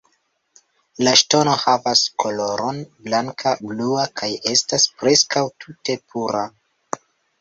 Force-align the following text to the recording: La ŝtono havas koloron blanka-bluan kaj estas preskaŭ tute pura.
La 1.07 1.11
ŝtono 1.19 1.51
havas 1.63 2.01
koloron 2.23 2.79
blanka-bluan 3.09 4.15
kaj 4.23 4.31
estas 4.55 4.89
preskaŭ 5.03 5.45
tute 5.67 5.99
pura. 6.15 6.43